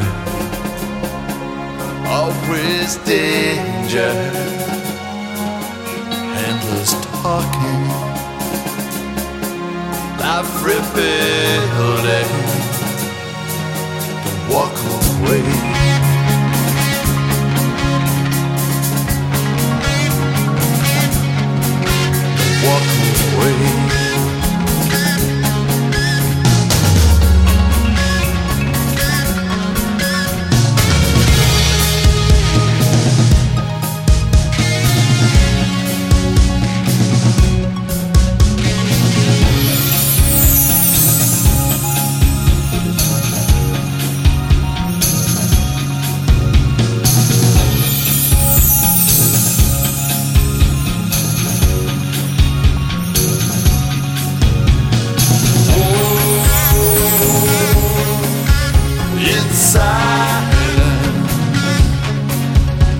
[2.07, 4.41] always danger
[7.21, 7.87] talking,
[10.17, 11.30] life rebuilding.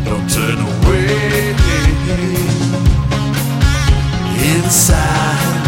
[0.06, 1.56] Don't turn away.
[4.54, 5.66] Inside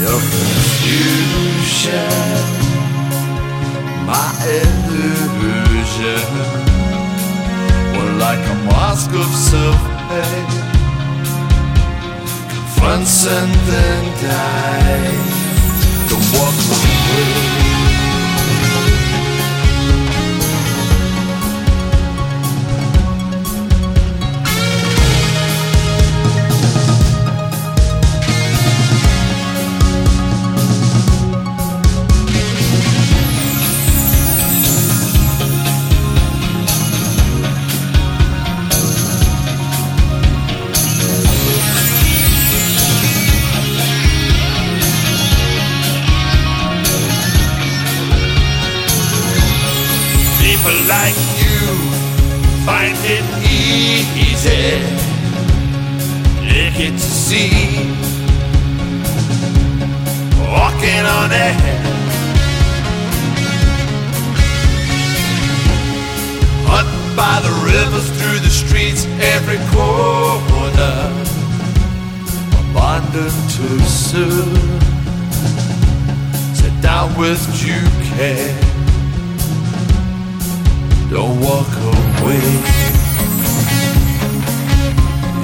[0.00, 1.96] your confusion,
[4.06, 6.30] my illusion.
[8.18, 10.54] Like a mask of self-hate,
[12.52, 15.38] confronts and then dies.
[16.08, 17.81] Don't walk away.
[50.62, 51.58] People like you
[52.64, 54.78] find it easy.
[56.46, 57.50] Get to see
[60.38, 61.56] walking on air.
[66.70, 71.10] Hunting by the rivers, through the streets, every corner.
[72.70, 74.54] Abandoned too soon.
[76.54, 78.71] Sit down with due care.
[81.12, 82.40] Don't walk away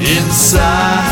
[0.00, 1.07] inside.